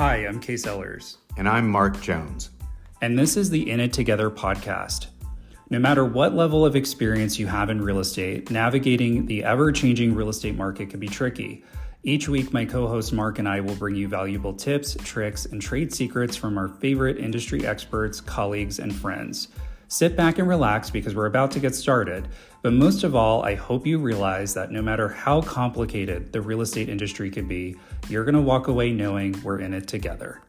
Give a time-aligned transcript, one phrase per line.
[0.00, 1.16] Hi, I'm Kase Ellers.
[1.36, 2.50] And I'm Mark Jones.
[3.02, 5.08] And this is the In It Together podcast.
[5.70, 10.14] No matter what level of experience you have in real estate, navigating the ever changing
[10.14, 11.64] real estate market can be tricky.
[12.04, 15.60] Each week, my co host Mark and I will bring you valuable tips, tricks, and
[15.60, 19.48] trade secrets from our favorite industry experts, colleagues, and friends.
[19.90, 22.28] Sit back and relax because we're about to get started.
[22.60, 26.60] But most of all, I hope you realize that no matter how complicated the real
[26.60, 27.74] estate industry can be,
[28.06, 30.42] you're going to walk away knowing we're in it together.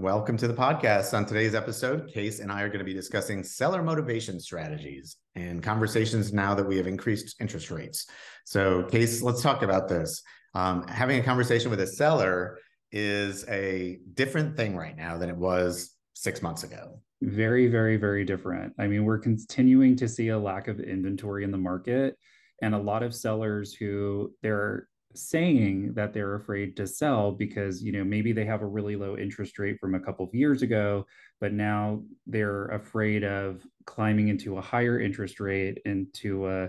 [0.00, 1.12] Welcome to the podcast.
[1.12, 5.62] On today's episode, Kase and I are going to be discussing seller motivation strategies and
[5.62, 8.06] conversations now that we have increased interest rates.
[8.46, 10.22] So, Kase, let's talk about this.
[10.54, 12.56] Um, having a conversation with a seller
[12.90, 17.02] is a different thing right now than it was six months ago.
[17.20, 18.72] Very, very, very different.
[18.78, 22.16] I mean, we're continuing to see a lack of inventory in the market,
[22.62, 27.90] and a lot of sellers who they're saying that they're afraid to sell because you
[27.90, 31.04] know maybe they have a really low interest rate from a couple of years ago
[31.40, 36.68] but now they're afraid of climbing into a higher interest rate into a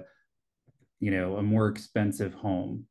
[1.00, 2.86] you know a more expensive home.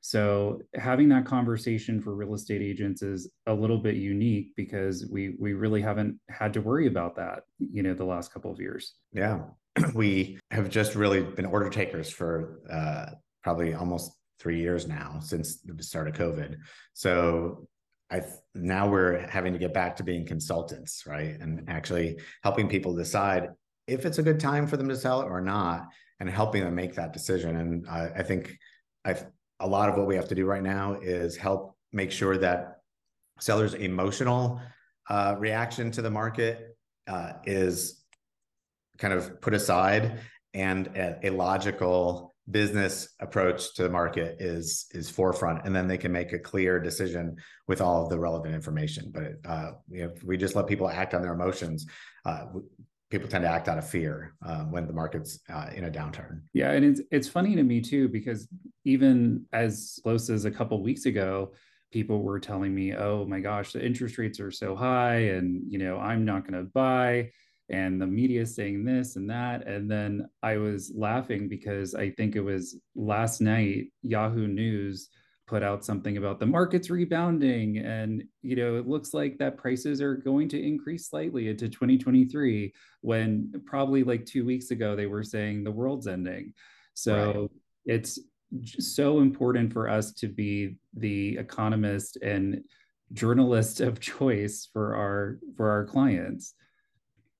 [0.00, 5.34] So having that conversation for real estate agents is a little bit unique because we
[5.40, 8.94] we really haven't had to worry about that you know the last couple of years.
[9.12, 9.40] Yeah.
[9.94, 15.60] We have just really been order takers for uh, probably almost three years now since
[15.62, 16.56] the start of COVID.
[16.92, 17.66] So
[18.10, 18.22] I
[18.54, 21.38] now we're having to get back to being consultants, right?
[21.40, 23.48] And actually helping people decide
[23.86, 25.88] if it's a good time for them to sell or not,
[26.20, 27.56] and helping them make that decision.
[27.56, 28.56] And I, I think
[29.04, 29.26] I've
[29.60, 32.78] a lot of what we have to do right now is help make sure that
[33.40, 34.60] sellers' emotional
[35.10, 38.02] uh, reaction to the market uh, is
[38.98, 40.20] kind of put aside
[40.54, 45.98] and a, a logical business approach to the market is is forefront and then they
[45.98, 47.36] can make a clear decision
[47.66, 49.12] with all of the relevant information.
[49.12, 51.86] But uh, if we just let people act on their emotions.
[52.24, 52.46] Uh,
[53.10, 56.42] people tend to act out of fear uh, when the market's uh, in a downturn.
[56.52, 58.48] Yeah and it's it's funny to me too because
[58.84, 61.52] even as close as a couple weeks ago
[61.90, 65.78] people were telling me oh my gosh the interest rates are so high and you
[65.78, 67.30] know i'm not going to buy
[67.70, 69.66] and the media is saying this and that.
[69.66, 75.08] And then I was laughing because I think it was last night, Yahoo News
[75.46, 77.78] put out something about the market's rebounding.
[77.78, 82.72] And, you know, it looks like that prices are going to increase slightly into 2023,
[83.00, 86.52] when probably like two weeks ago they were saying the world's ending.
[86.94, 87.50] So
[87.86, 87.96] right.
[87.96, 88.18] it's
[88.78, 92.62] so important for us to be the economist and
[93.12, 96.54] journalist of choice for our for our clients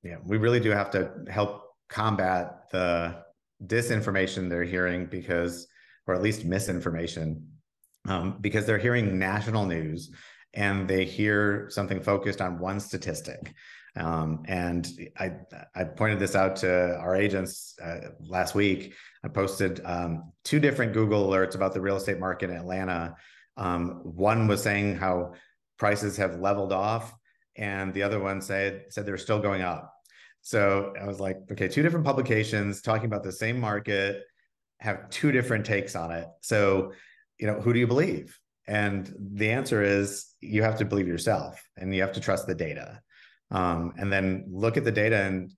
[0.09, 3.23] yeah, we really do have to help combat the
[3.67, 5.67] disinformation they're hearing because,
[6.07, 7.47] or at least misinformation,
[8.09, 10.11] um, because they're hearing national news
[10.55, 13.53] and they hear something focused on one statistic.
[13.97, 15.33] Um, and I,
[15.75, 18.95] I pointed this out to our agents uh, last week.
[19.23, 23.15] I posted um, two different Google alerts about the real estate market in Atlanta.
[23.59, 25.35] Um, one was saying how
[25.79, 27.13] prices have leveled off
[27.59, 29.93] and the other one said said they're still going up.
[30.43, 34.23] So I was like, okay, two different publications talking about the same market
[34.81, 36.27] have two different takes on it.
[36.41, 36.93] So,
[37.39, 38.39] you know, who do you believe?
[38.67, 42.55] And the answer is you have to believe yourself and you have to trust the
[42.55, 43.01] data.
[43.51, 45.53] Um, and then look at the data and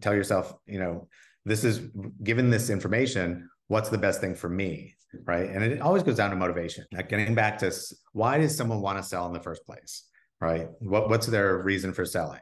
[0.00, 1.08] tell yourself, you know,
[1.44, 1.80] this is
[2.22, 4.94] given this information, what's the best thing for me?
[5.24, 5.48] Right.
[5.48, 6.84] And it always goes down to motivation.
[6.92, 7.72] Like getting back to
[8.12, 10.04] why does someone want to sell in the first place?
[10.40, 10.68] right?
[10.80, 12.40] What, what's their reason for selling?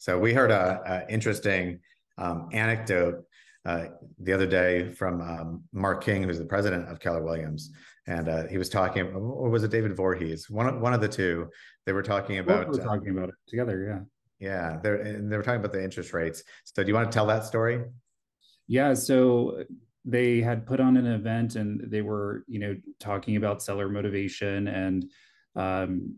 [0.00, 1.80] So we heard a, a interesting
[2.16, 3.22] um, anecdote
[3.66, 3.88] uh,
[4.18, 7.70] the other day from um, Marc King, who's the president of Keller Williams,
[8.06, 10.48] and uh, he was talking, or was it David Voorhees?
[10.48, 11.50] One of, one of the two.
[11.84, 14.06] They were talking about we were uh, talking about it together.
[14.40, 14.48] Yeah.
[14.48, 16.42] Yeah, they're and they were talking about the interest rates.
[16.64, 17.84] So, do you want to tell that story?
[18.68, 18.94] Yeah.
[18.94, 19.64] So
[20.06, 24.66] they had put on an event, and they were, you know, talking about seller motivation
[24.66, 25.04] and
[25.56, 26.16] um,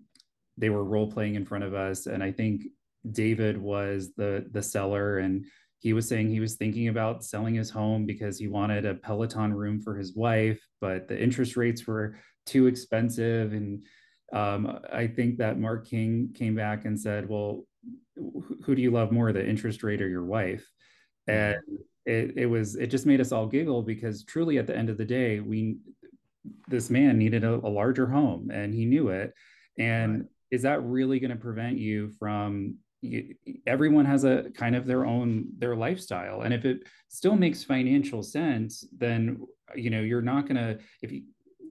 [0.56, 2.64] they were role playing in front of us and i think
[3.10, 5.44] david was the the seller and
[5.78, 9.52] he was saying he was thinking about selling his home because he wanted a peloton
[9.52, 12.16] room for his wife but the interest rates were
[12.46, 13.52] too expensive.
[13.52, 13.84] And
[14.32, 17.64] um, i think that marc king came back and said well
[18.64, 20.66] who do you love more the interest rate or your wife?
[21.28, 21.38] Mm-hmm.
[21.38, 24.90] and it, it was it just made us all giggle because truly at the end
[24.90, 25.76] of the day we
[26.68, 29.32] this man needed a, a larger home and he knew it.
[29.78, 30.28] And right.
[30.50, 33.34] is that really going to prevent you from you,
[33.66, 36.42] everyone has a kind of their own their lifestyle.
[36.42, 39.38] And if it still makes financial sense then
[39.74, 41.22] you know you're not going to if you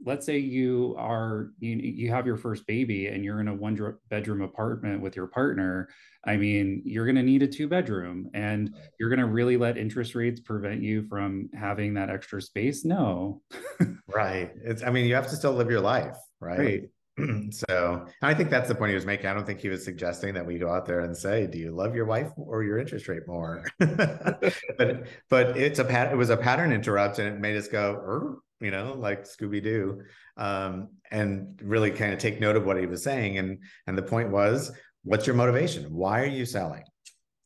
[0.04, 3.98] let's say you are you, you have your first baby and you're in a one
[4.10, 5.90] bedroom apartment with your partner
[6.26, 9.78] i mean you're going to need a two bedroom and you're going to really let
[9.78, 12.86] interest rates prevent you from having that extra space?
[12.86, 13.42] No.
[14.14, 14.52] Right.
[14.66, 16.84] It's i mean you have to still live your life right, right.
[17.52, 19.28] so I think that's the point he was making.
[19.28, 21.72] I don't think he was suggesting that we go out there and say, "Do you
[21.72, 26.12] love your wife or your interest rate more?" but but it's a pat.
[26.12, 30.02] It was a pattern interrupt, and it made us go, you know, like Scooby Doo,
[30.38, 33.38] um, and really kind of take note of what he was saying.
[33.38, 34.72] And and the point was,
[35.04, 35.94] what's your motivation?
[35.94, 36.84] Why are you selling?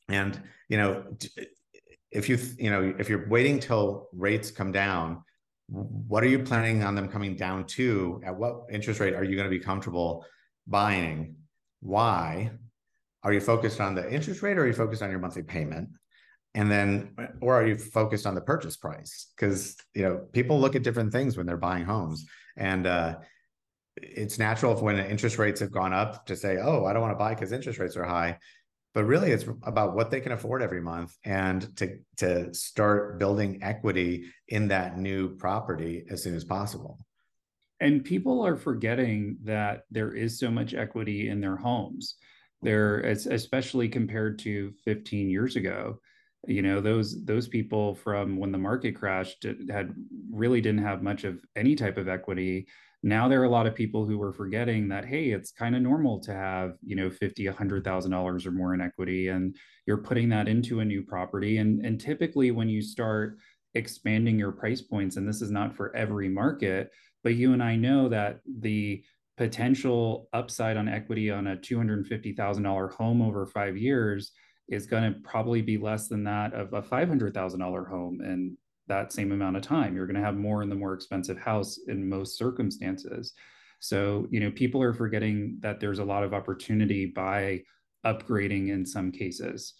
[0.09, 0.39] And
[0.69, 1.05] you know,
[2.11, 5.23] if you you know if you're waiting till rates come down
[5.67, 8.21] what are you planning on them coming down to?
[8.25, 10.25] At what interest rate are you going to be comfortable
[10.67, 11.37] buying?
[11.81, 12.51] Why?
[13.23, 15.89] Are you focused on the interest rate or are you focused on your monthly payment?
[16.53, 19.27] And then, or are you focused on the purchase price?
[19.35, 22.25] Because, you know, people look at different things when they're buying homes.
[22.55, 23.17] And uh,
[23.97, 27.17] it's natural when interest rates have gone up to say, oh, I don't want to
[27.17, 28.37] buy because interest rates are high
[28.95, 33.61] but really it's about what they can afford every month and to to start building
[33.61, 36.97] equity in that new property as soon as possible.
[37.81, 42.15] And people are forgetting that there is so much equity in their homes.
[42.61, 45.99] There especially compared to 15 years ago
[46.47, 49.93] you know those those people from when the market crashed had
[50.31, 52.67] really didn't have much of any type of equity
[53.05, 55.81] now there are a lot of people who are forgetting that hey it's kind of
[55.81, 59.55] normal to have you know 50 100 thousand dollars or more in equity and
[59.85, 61.57] you're putting that into a new property.
[61.57, 63.37] And and typically when you start
[63.75, 66.89] expanding your price points and this is not for every market
[67.23, 69.03] but you and i know that the
[69.35, 74.31] potential upside on equity on a $250000 home over five years
[74.69, 78.57] is going to probably be less than that of a $500000 home and
[78.87, 79.95] that same amount of time.
[79.95, 83.33] You're going to have more in the more expensive house in most circumstances.
[83.79, 87.63] So, you know, people are forgetting that there's a lot of opportunity by
[88.05, 89.73] upgrading in some cases.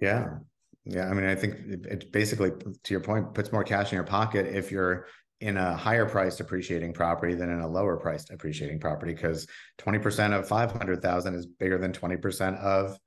[0.00, 0.38] Yeah.
[0.84, 1.08] Yeah.
[1.08, 1.56] I mean, I think
[1.86, 5.06] it basically, to your point, puts more cash in your pocket if you're
[5.40, 9.46] in a higher priced appreciating property than in a lower priced appreciating property because
[9.78, 12.98] 20% of 500,000 is bigger than 20% of,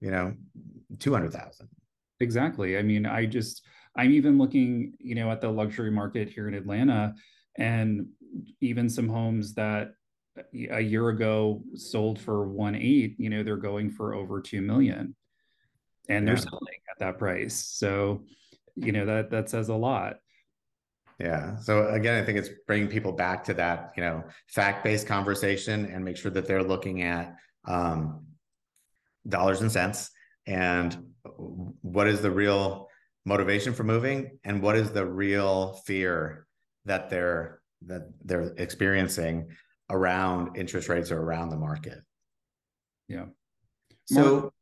[0.00, 0.34] you know,
[0.98, 1.68] 200,000.
[2.20, 2.78] Exactly.
[2.78, 3.64] I mean, I just,
[3.96, 7.14] I'm even looking, you know, at the luxury market here in Atlanta,
[7.56, 8.06] and
[8.60, 9.94] even some homes that
[10.70, 15.14] a year ago sold for one eight, you know, they're going for over two million,
[16.08, 17.56] and they're selling at that price.
[17.56, 18.24] So,
[18.76, 20.18] you know, that that says a lot.
[21.18, 21.56] Yeah.
[21.58, 26.02] So again, I think it's bringing people back to that, you know, fact-based conversation and
[26.02, 27.36] make sure that they're looking at
[27.66, 28.24] um,
[29.28, 30.10] dollars and cents
[30.46, 30.96] and
[31.82, 32.88] what is the real
[33.30, 36.46] motivation for moving and what is the real fear
[36.84, 39.48] that they're that they're experiencing
[39.88, 42.00] around interest rates or around the market?
[43.06, 43.26] Yeah.
[44.06, 44.52] So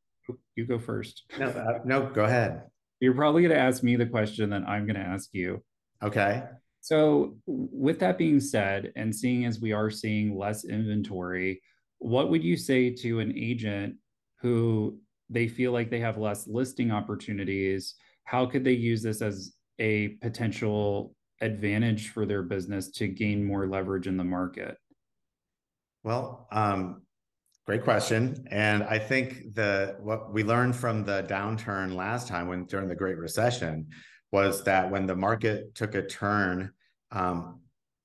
[0.54, 1.24] you go first.
[1.38, 2.64] No uh, no go ahead.
[3.00, 5.64] You're probably going to ask me the question that i'm going to ask you.
[6.02, 6.42] Okay.
[6.80, 11.62] So with that being said and seeing as we are seeing less inventory
[11.98, 13.96] what would you say to an agent
[14.40, 14.98] who
[15.30, 17.94] they feel like they have less listing opportunities
[18.28, 23.66] how could they use this as a potential advantage for their business to gain more
[23.66, 24.76] leverage in the market?
[26.04, 27.00] Well, um,
[27.66, 28.46] great question.
[28.50, 32.94] And I think the what we learned from the downturn last time when during the
[32.94, 33.86] Great Recession
[34.30, 36.72] was that when the market took a turn,
[37.10, 37.60] um,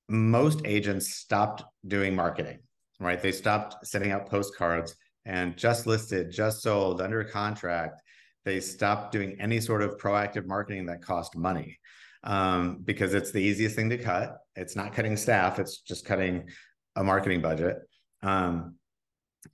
[0.07, 2.59] most agents stopped doing marketing,
[2.97, 3.21] right?
[3.21, 8.01] They stopped sending out postcards and just listed, just sold, under contract
[8.45, 11.79] they stopped doing any sort of proactive marketing that cost money
[12.23, 14.37] um, because it's the easiest thing to cut.
[14.55, 16.49] It's not cutting staff, it's just cutting
[16.95, 17.77] a marketing budget.
[18.21, 18.75] Um,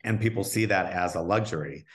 [0.04, 1.86] and people see that as a luxury.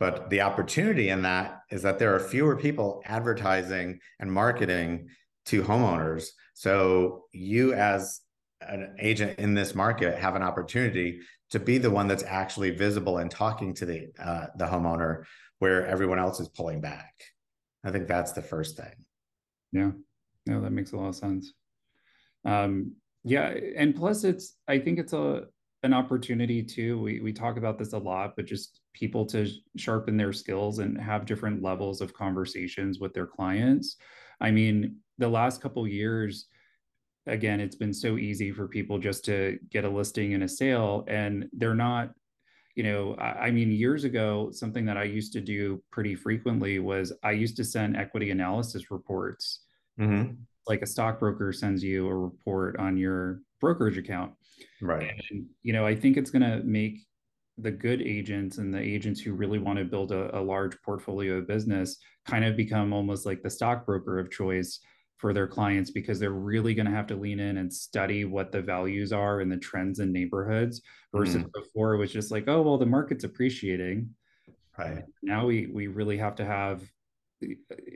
[0.00, 5.08] But the opportunity in that is that there are fewer people advertising and marketing
[5.46, 6.26] to homeowners.
[6.54, 8.20] So you, as
[8.60, 11.20] an agent in this market, have an opportunity
[11.50, 15.24] to be the one that's actually visible and talking to the uh, the homeowner
[15.64, 17.14] where everyone else is pulling back.
[17.86, 18.92] I think that's the first thing.
[19.72, 19.92] Yeah.
[20.44, 21.54] No, that makes a lot of sense.
[22.44, 25.44] Um, yeah, and plus it's I think it's a
[25.82, 27.00] an opportunity too.
[27.00, 31.00] We we talk about this a lot, but just people to sharpen their skills and
[31.00, 33.96] have different levels of conversations with their clients.
[34.42, 36.46] I mean, the last couple years,
[37.26, 41.06] again, it's been so easy for people just to get a listing and a sale,
[41.08, 42.10] and they're not
[42.74, 46.78] you know, I, I, mean, years ago, something that I used to do pretty frequently
[46.78, 49.60] was I used to send equity analysis reports.
[49.98, 50.34] Mm-hmm.
[50.66, 54.32] Like a stockbroker sends you a report on your brokerage account.
[54.80, 55.12] Right.
[55.30, 57.00] And, you know, I think it's going to make
[57.58, 61.34] the good agents and the agents who really want to build a, a large portfolio
[61.38, 64.80] of business kind of become almost like the stockbroker of choice
[65.18, 68.52] for their clients because they're really going to have to lean in and study what
[68.52, 71.52] the values are and the trends in neighborhoods versus mm.
[71.54, 74.08] before it was just like oh well the market's appreciating
[74.76, 76.82] right now we we really have to have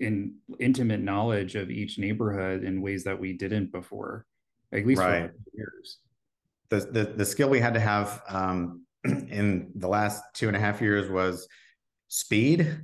[0.00, 4.25] in intimate knowledge of each neighborhood in ways that we didn't before
[4.72, 5.30] at least right.
[5.30, 5.98] for years
[6.70, 10.60] the, the the skill we had to have um, in the last two and a
[10.60, 11.48] half years was
[12.08, 12.80] speed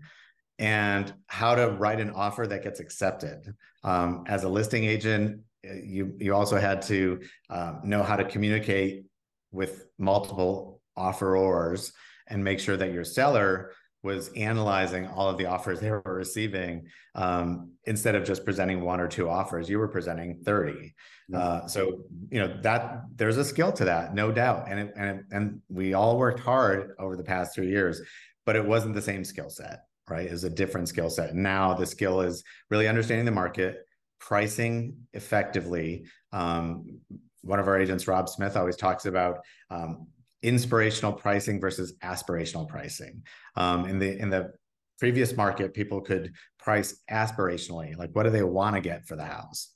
[0.59, 3.55] and how to write an offer that gets accepted.
[3.83, 7.21] Um, as a listing agent, you you also had to
[7.51, 9.05] uh, know how to communicate
[9.51, 11.93] with multiple offerors
[12.29, 16.87] and make sure that your seller was analyzing all of the offers they were receiving
[17.15, 20.95] um, instead of just presenting one or two offers you were presenting 30
[21.35, 25.19] uh, so you know that there's a skill to that no doubt and it, and
[25.19, 28.01] it, and we all worked hard over the past three years
[28.45, 31.35] but it wasn't the same skill set right is a different skill set.
[31.35, 33.87] Now the skill is really understanding the market
[34.21, 36.07] pricing effectively.
[36.33, 37.01] Um,
[37.43, 40.07] one of our agents rob smith always talks about um,
[40.43, 43.23] inspirational pricing versus aspirational pricing.
[43.57, 44.53] Um, in the in the
[44.99, 49.25] previous market people could price aspirationally like what do they want to get for the
[49.25, 49.71] house?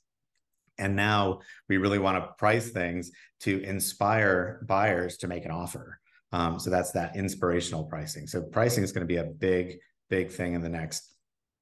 [0.77, 5.99] And now we really want to price things to inspire buyers to make an offer.
[6.31, 8.27] Um, so that's that inspirational pricing.
[8.27, 11.13] So pricing is going to be a big big thing in the next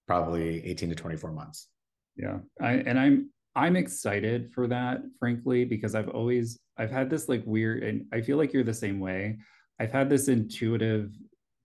[0.08, 1.68] probably 18 to 24 months.
[2.16, 2.40] Yeah.
[2.62, 7.44] I, and I'm, I'm excited for that, frankly, because I've always, I've had this like
[7.46, 9.38] weird, and I feel like you're the same way.
[9.80, 11.12] I've had this intuitive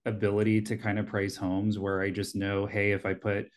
[0.05, 3.47] ability to kind of price homes where I just know, hey, if I put,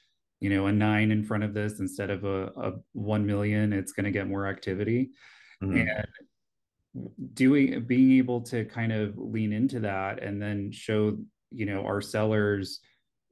[0.40, 3.92] you know, a nine in front of this instead of a, a 1 million, it's
[3.92, 5.10] going to get more activity.
[5.62, 5.88] Mm-hmm.
[5.88, 6.06] And
[7.34, 11.16] doing, being able to kind of lean into that and then show,
[11.50, 12.80] you know, our sellers,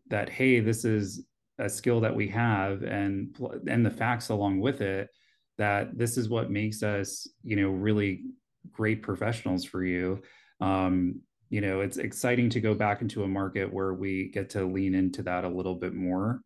[0.08, 1.24] that hey this is
[1.58, 3.36] a skill that we have and
[3.68, 5.08] and the facts along with it
[5.56, 8.22] that this is what makes us you know really
[8.72, 10.20] great professionals for you.
[10.60, 11.20] Um
[11.50, 14.94] you know it's exciting to go back into a market where we get to lean
[14.94, 16.40] into that a little bit more.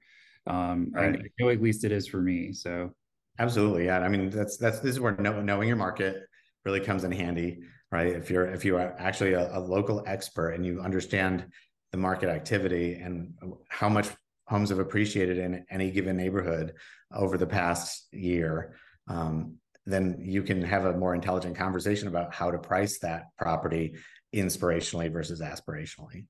[0.47, 1.15] Um right.
[1.15, 2.93] and i know at least it is for me so.
[3.41, 4.00] Absolutely yeah.
[4.00, 6.25] I mean that's that's this is where knowing your market
[6.65, 7.61] really comes in handy
[7.91, 8.09] right?
[8.09, 11.47] If you're if you are actually a, a local expert and you understand
[11.92, 13.35] the market activity and
[13.68, 14.09] how much
[14.47, 16.75] homes have appreciated in any given neighborhood
[17.14, 18.76] over the past year,
[19.09, 23.95] um, then you can have a more intelligent conversation about how to price that property
[24.35, 26.26] inspirationally versus aspirationally.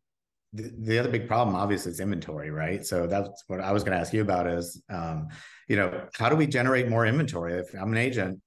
[0.52, 2.86] The, the other big problem, obviously, is inventory, right?
[2.86, 5.28] So that's what I was going to ask you about is, um,
[5.68, 7.54] you know, how do we generate more inventory?
[7.54, 8.40] If I'm an agent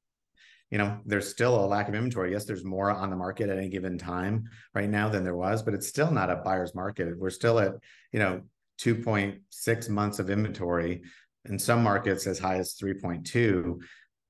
[0.71, 2.31] you know, there's still a lack of inventory.
[2.31, 5.61] Yes, there's more on the market at any given time right now than there was,
[5.61, 7.17] but it's still not a buyer's market.
[7.17, 7.73] We're still at,
[8.13, 8.41] you know,
[8.79, 11.03] 2.6 months of inventory
[11.45, 13.79] in some markets as high as 3.2,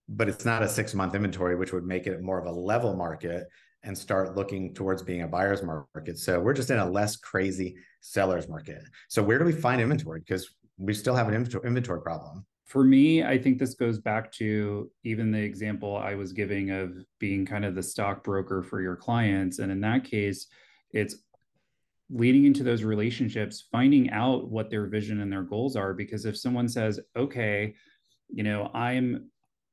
[0.10, 2.95] but it's not a six month inventory, which would make it more of a level
[2.95, 3.48] market
[3.83, 6.17] and start looking towards being a buyer's market.
[6.17, 8.81] So we're just in a less crazy seller's market.
[9.10, 10.21] So where do we find inventory?
[10.21, 14.89] Because we still have an inventory problem for me, I think this goes back to
[15.03, 19.59] even the example I was giving of being kind of the stockbroker for your clients.
[19.59, 20.47] And in that case,
[20.93, 21.17] it's
[22.09, 25.93] leading into those relationships, finding out what their vision and their goals are.
[25.93, 27.75] Because if someone says, okay,
[28.29, 29.29] you know, I'm,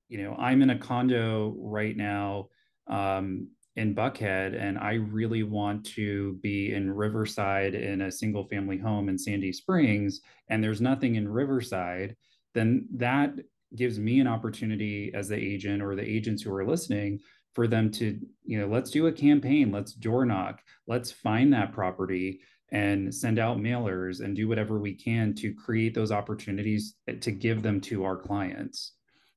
[0.08, 2.48] you know, I'm in a condo right now
[2.88, 8.76] um, in Buckhead, and I really want to be in Riverside in a single family
[8.76, 12.16] home in Sandy Springs, and there's nothing in Riverside
[12.58, 13.34] then that
[13.76, 17.20] gives me an opportunity as the agent or the agents who are listening
[17.54, 21.72] for them to, you know, let's do a campaign, let's door knock, let's find that
[21.72, 27.30] property and send out mailers and do whatever we can to create those opportunities to
[27.30, 28.92] give them to our clients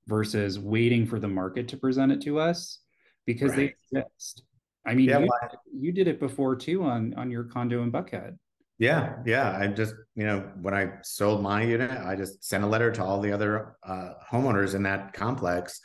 [0.07, 2.79] versus waiting for the market to present it to us
[3.25, 3.73] because right.
[3.91, 4.43] they exist.
[4.85, 5.29] I mean, yeah, you,
[5.73, 8.37] you, did it before too on on your condo in Buckhead.
[8.81, 9.55] Yeah, yeah.
[9.55, 13.03] I just, you know, when I sold my unit, I just sent a letter to
[13.03, 15.79] all the other uh, homeowners in that complex,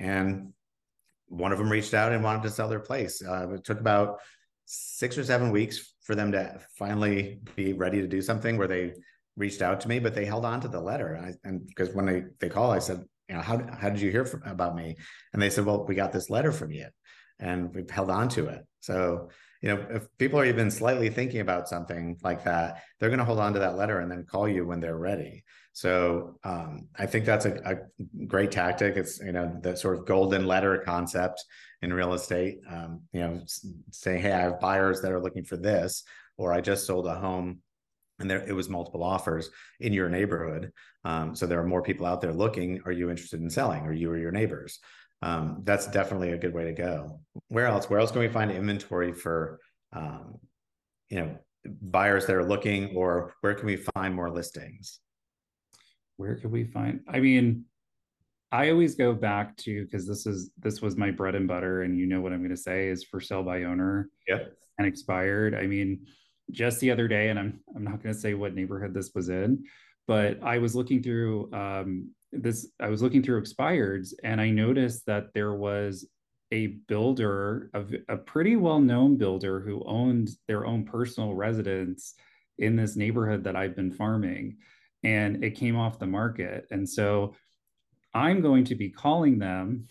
[0.00, 0.52] and
[1.28, 3.22] one of them reached out and wanted to sell their place.
[3.22, 4.18] Uh, it took about
[4.66, 8.94] six or seven weeks for them to finally be ready to do something where they
[9.36, 11.12] reached out to me, but they held on to the letter.
[11.14, 14.00] And, I, and because when they they call, I said, you know, how how did
[14.00, 14.96] you hear from, about me?
[15.32, 16.88] And they said, well, we got this letter from you,
[17.38, 18.66] and we've held on to it.
[18.80, 19.28] So
[19.60, 23.24] you know, if people are even slightly thinking about something like that, they're going to
[23.24, 25.44] hold on to that letter and then call you when they're ready.
[25.72, 28.96] So um, I think that's a, a, great tactic.
[28.96, 31.44] It's you know the sort of golden letter concept
[31.80, 32.58] in real estate.
[32.68, 33.42] Um, you know,
[33.92, 36.02] saying, "Hey, I have buyers that are looking for this,"
[36.36, 37.60] or "I just sold a home."
[38.18, 39.48] And there, it was multiple offers
[39.78, 40.72] in your neighborhood.
[41.04, 42.82] Um, so there are more people out there looking.
[42.84, 43.84] Are you interested in selling?
[43.84, 44.80] Or you or your neighbors?
[45.22, 47.20] Um, that's definitely a good way to go.
[47.48, 47.90] Where else?
[47.90, 49.60] Where else can we find inventory for,
[49.92, 50.38] um,
[51.08, 51.38] you know,
[51.82, 55.00] buyers that are looking, or where can we find more listings?
[56.16, 57.00] Where can we find?
[57.08, 57.64] I mean,
[58.52, 61.98] I always go back to because this is this was my bread and butter, and
[61.98, 64.08] you know what I'm going to say is for sale by owner.
[64.26, 64.54] Yep.
[64.78, 65.54] And expired.
[65.54, 66.06] I mean,
[66.50, 69.28] just the other day, and I'm I'm not going to say what neighborhood this was
[69.28, 69.64] in,
[70.10, 75.04] but I was looking through um, this i was looking through expireds and i noticed
[75.06, 76.06] that there was
[76.52, 82.14] a builder a, a pretty well-known builder who owned their own personal residence
[82.58, 84.56] in this neighborhood that i've been farming
[85.02, 87.34] and it came off the market and so
[88.14, 89.86] i'm going to be calling them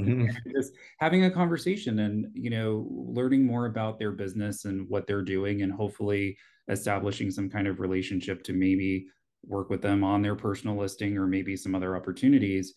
[0.00, 0.26] mm-hmm.
[0.52, 5.22] just having a conversation and you know learning more about their business and what they're
[5.22, 6.36] doing and hopefully
[6.68, 9.06] establishing some kind of relationship to maybe
[9.48, 12.74] work with them on their personal listing or maybe some other opportunities.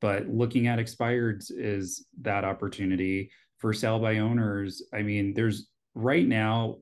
[0.00, 4.82] But looking at expireds is that opportunity for sell by owners.
[4.92, 6.78] I mean, there's right now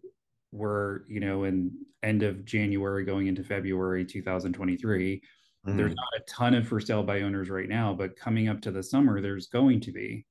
[0.52, 5.21] we're you know in end of January going into February 2023.
[5.66, 5.76] Mm-hmm.
[5.76, 8.71] There's not a ton of for sale by owners right now, but coming up to
[8.71, 10.25] the summer, there's going to be.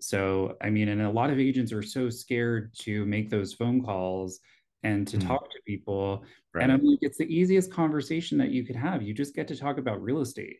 [0.00, 3.82] So, I mean, and a lot of agents are so scared to make those phone
[3.82, 4.40] calls
[4.82, 5.26] and to mm.
[5.26, 6.24] talk to people.
[6.54, 6.62] Right.
[6.62, 9.02] And I'm like, it's the easiest conversation that you could have.
[9.02, 10.58] You just get to talk about real estate.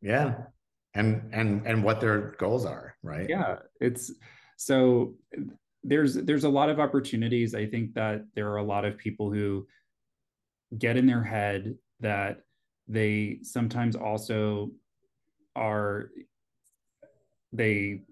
[0.00, 0.34] Yeah.
[0.94, 3.28] And and and what their goals are, right?
[3.28, 3.56] Yeah.
[3.80, 4.12] It's
[4.56, 5.14] so
[5.82, 7.54] there's there's a lot of opportunities.
[7.54, 9.66] I think that there are a lot of people who
[10.78, 12.40] get in their head that
[12.88, 14.70] they sometimes also
[15.56, 16.10] are
[17.52, 18.02] they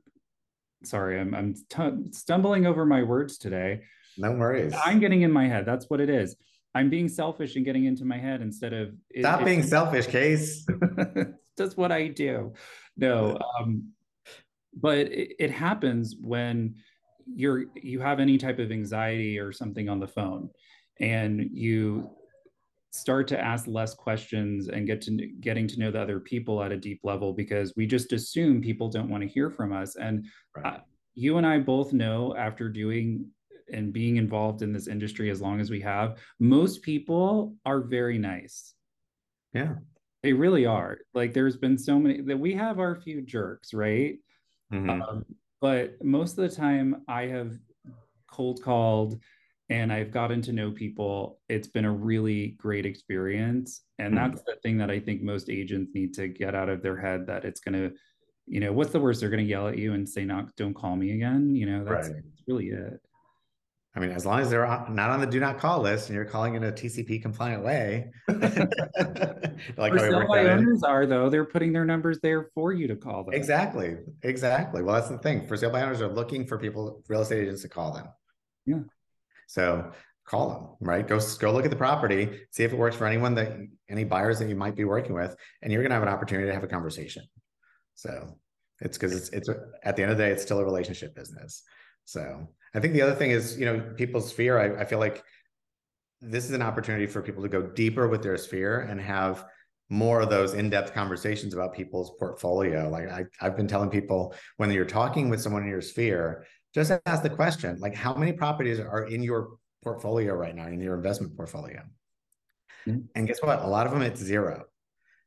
[0.85, 3.83] sorry i'm i'm t- stumbling over my words today
[4.19, 4.75] no worries.
[4.85, 5.67] I'm getting in my head.
[5.67, 6.37] That's what it is.
[6.75, 10.67] I'm being selfish and getting into my head instead of stop it, being selfish, Kase.
[11.57, 12.55] That's what I do.
[12.97, 13.93] No, um,
[14.75, 16.77] but it, it happens when
[17.27, 20.49] you're you have any type of anxiety or something on the phone,
[20.99, 22.11] and you
[22.93, 26.73] start to ask less questions and get to getting to know the other people at
[26.73, 30.27] a deep level because we just assume people don't want to hear from us and
[30.55, 30.75] right.
[30.75, 30.79] uh,
[31.15, 33.25] you and i both know after doing
[33.73, 38.19] and being involved in this industry as long as we have, most people are very
[38.19, 38.75] nice.
[39.53, 39.75] Yeah.
[40.23, 40.99] They really are.
[41.15, 44.19] Like there's been so many that we have our few jerks, right?
[44.73, 44.91] Mm-hmm.
[44.91, 45.25] Um,
[45.61, 47.59] but most of the time I have
[48.29, 49.21] cold called
[49.69, 51.41] and I've gotten to know people.
[51.49, 53.83] It's been a really great experience.
[53.99, 54.31] And mm-hmm.
[54.31, 57.27] that's the thing that I think most agents need to get out of their head
[57.29, 57.97] that it's going to,
[58.47, 59.21] you know, what's the worst?
[59.21, 61.55] They're going to yell at you and say, not, don't call me again.
[61.55, 62.17] You know, that's, right.
[62.17, 63.01] that's really it.
[63.95, 66.25] I mean, as long as they're not on the do not call list and you're
[66.25, 68.11] calling in a TCP compliant way.
[68.29, 73.25] like how by owners are though, they're putting their numbers there for you to call
[73.25, 73.35] them.
[73.35, 73.99] Exactly.
[74.23, 74.83] Exactly.
[74.83, 75.47] Well, that's the thing.
[75.47, 78.07] For sale by owners are looking for people, real estate agents to call them.
[78.65, 78.81] Yeah.
[79.47, 79.93] So
[80.25, 81.07] call them, right?
[81.07, 83.59] Go go look at the property, see if it works for anyone that
[83.91, 86.55] any buyers that you might be working with, and you're gonna have an opportunity to
[86.55, 87.25] have a conversation.
[87.95, 88.39] So
[88.81, 89.51] it's because it's it's
[89.83, 91.63] at the end of the day, it's still a relationship business.
[92.07, 94.59] So I think the other thing is, you know, people's sphere.
[94.59, 95.23] I, I feel like
[96.21, 99.45] this is an opportunity for people to go deeper with their sphere and have
[99.91, 102.89] more of those in-depth conversations about people's portfolio.
[102.89, 106.91] Like I, I've been telling people when you're talking with someone in your sphere, just
[107.05, 110.95] ask the question, like how many properties are in your portfolio right now, in your
[110.95, 111.83] investment portfolio?
[112.87, 113.01] Mm-hmm.
[113.15, 113.61] And guess what?
[113.61, 114.65] A lot of them, it's zero.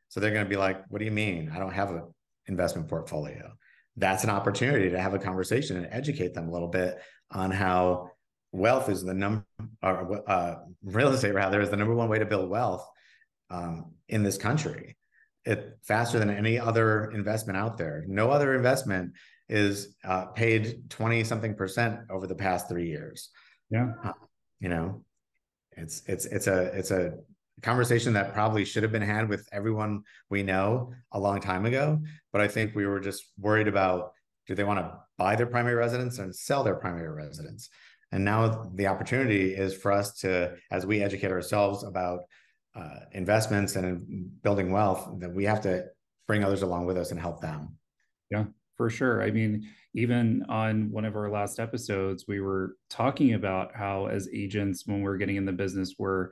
[0.08, 1.52] So they're going to be like, what do you mean?
[1.54, 2.04] I don't have an
[2.48, 3.52] investment portfolio
[3.98, 7.00] that's an opportunity to have a conversation and educate them a little bit
[7.32, 8.12] on how
[8.52, 9.46] wealth is the number
[9.84, 12.88] or uh, real estate rather is the number one way to build wealth
[13.50, 14.96] um, in this country.
[15.44, 18.04] It faster than any other investment out there.
[18.08, 19.14] No other investment
[19.48, 23.30] is uh, paid 20 something percent over the past three years.
[23.70, 23.92] Yeah.
[24.04, 24.14] Uh,
[24.60, 25.04] you know
[25.78, 27.14] it's it's it's a it's a
[27.62, 32.00] conversation that probably should have been had with everyone we know a long time ago.
[32.32, 34.12] But I think we were just worried about
[34.48, 37.70] do they want to buy their primary residence and sell their primary residence?
[38.12, 42.22] And now the opportunity is for us to, as we educate ourselves about
[42.76, 45.86] uh, investments and building wealth, that we have to
[46.28, 47.78] bring others along with us and help them.
[48.30, 48.46] Yeah.
[48.76, 49.22] for sure.
[49.22, 54.28] I mean, even on one of our last episodes, we were talking about how as
[54.34, 56.32] agents, when we're getting in the business, we're,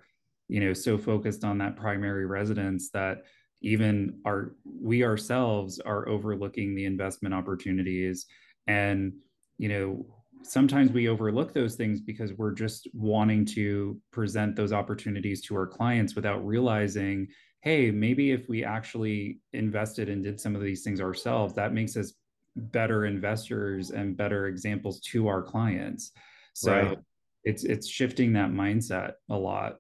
[0.50, 3.24] you know, so focused on that primary residence that
[3.64, 8.26] even our we ourselves are overlooking the investment opportunities.
[8.68, 9.14] And,
[9.58, 10.06] you know,
[10.44, 15.66] sometimes we overlook those things because we're just wanting to present those opportunities to our
[15.66, 17.28] clients without realizing
[17.62, 21.96] hey maybe if we actually invested and did some of these things ourselves that makes
[21.96, 22.14] us
[22.56, 26.12] better investors and better examples to our clients
[26.54, 27.00] so right.
[27.46, 29.78] it's it's shifting that mindset a lot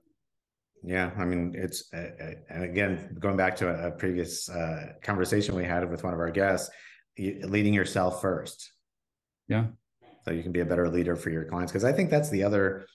[0.84, 2.08] yeah i mean it's uh,
[2.50, 6.32] and again going back to a, previous uh, conversation we had with one of our
[6.32, 6.70] guests
[7.18, 8.72] leading yourself first.
[9.48, 9.66] Yeah.
[10.26, 12.44] So you can be a better leader for your clients because i think that's the
[12.44, 12.86] other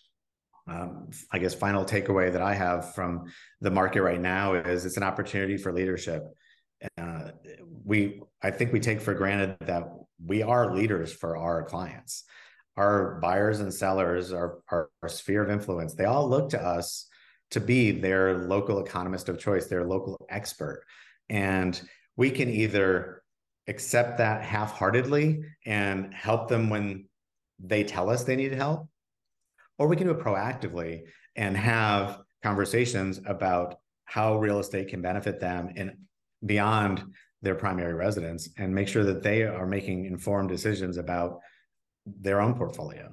[0.67, 3.27] um, i guess final takeaway that i have from
[3.61, 6.25] the market right now is it's an opportunity for leadership.
[6.97, 7.31] Uh,
[7.85, 9.85] we i think we take for granted that
[10.25, 12.25] we are leaders for our clients.
[12.77, 15.95] Our buyers and sellers our, our, our sphere of influence.
[15.95, 17.09] They all look to us
[17.51, 20.85] to be their local economist of choice their local expert
[21.29, 21.81] and
[22.17, 23.23] we can either
[23.69, 27.07] accept that half-heartedly and help them when
[27.61, 28.89] they tell us they need help,
[29.79, 31.03] or we can do it proactively
[31.37, 35.93] and have conversations about how real estate can benefit them and
[36.45, 37.05] beyond
[37.43, 41.41] their primary residence and make sure that they are making informed decisions about
[42.07, 43.13] their own portfolio.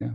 [0.00, 0.10] Yeah.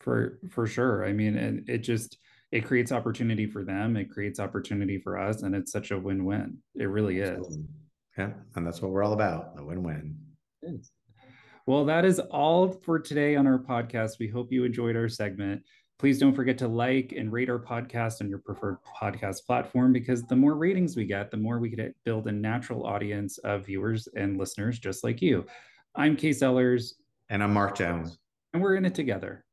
[0.00, 1.04] For for sure.
[1.04, 2.18] I mean, and it just
[2.54, 6.56] it creates opportunity for them, it creates opportunity for us and it's such a win-win.
[6.76, 7.58] It really is.
[8.16, 10.16] Yeah, and that's what we're all about, the win-win.
[11.66, 14.20] Well, that is all for today on our podcast.
[14.20, 15.62] We hope you enjoyed our segment.
[15.98, 20.22] Please don't forget to like and rate our podcast on your preferred podcast platform because
[20.22, 24.06] the more ratings we get, the more we can build a natural audience of viewers
[24.16, 25.44] and listeners just like you.
[25.96, 26.94] I'm Kase Ellers.
[27.30, 28.16] And I'm Mark Jones.
[28.52, 29.43] And we're in it together.